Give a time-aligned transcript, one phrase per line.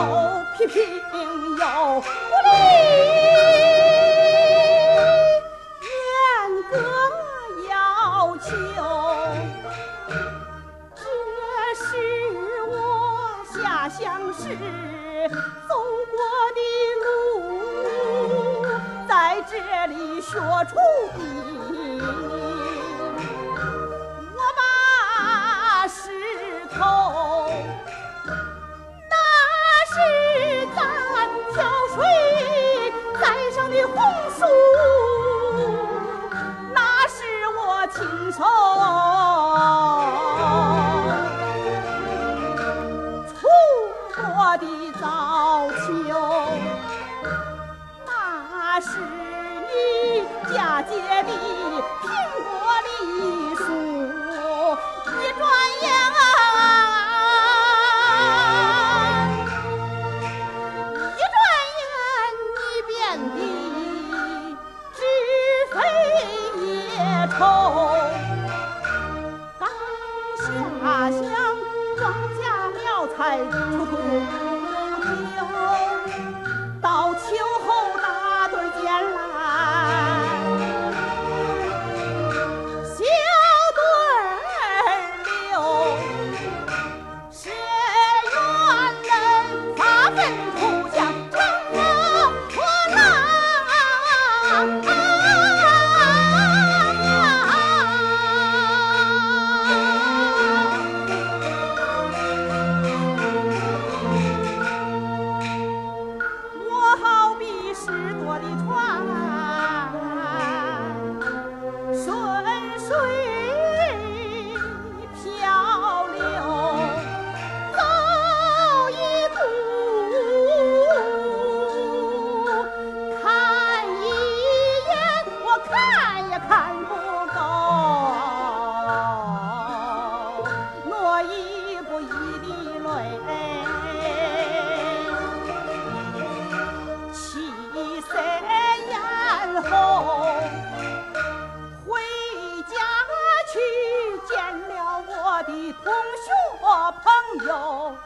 [0.00, 0.78] 有批评，
[1.58, 1.64] 有
[2.00, 2.06] 鼓
[2.46, 2.48] 励，
[5.84, 5.92] 严
[6.70, 6.72] 格
[7.68, 7.72] 要
[8.38, 8.48] 求。
[10.96, 10.98] 这
[11.76, 11.80] 是
[12.66, 12.72] 我
[13.52, 13.54] 下
[13.90, 13.98] 乡
[14.32, 14.40] 时
[15.68, 15.72] 走
[16.10, 16.16] 过
[16.56, 16.60] 的
[17.04, 17.04] 路，
[19.06, 19.12] 在
[19.50, 19.52] 这
[19.88, 20.30] 里学
[20.70, 20.72] 厨
[21.18, 21.20] 艺。
[34.40, 34.69] so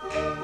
[0.00, 0.41] Música